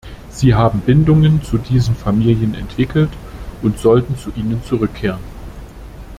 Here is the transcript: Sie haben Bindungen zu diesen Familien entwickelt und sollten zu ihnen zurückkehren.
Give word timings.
Sie 0.31 0.55
haben 0.55 0.79
Bindungen 0.79 1.43
zu 1.43 1.59
diesen 1.59 1.93
Familien 1.95 2.55
entwickelt 2.55 3.11
und 3.61 3.77
sollten 3.77 4.17
zu 4.17 4.31
ihnen 4.35 4.63
zurückkehren. 4.63 5.19